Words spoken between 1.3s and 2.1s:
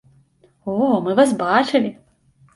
бачылі!